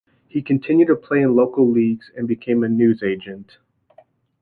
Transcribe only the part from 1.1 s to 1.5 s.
in